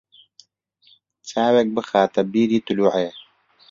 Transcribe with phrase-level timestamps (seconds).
[1.29, 3.09] چاوێک بخاتە بیری تلووعێ